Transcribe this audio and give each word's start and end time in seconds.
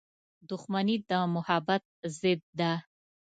•دښمني 0.49 0.95
د 1.09 1.11
محبت 1.35 1.83
ضد 2.17 2.41
ده. 2.59 2.71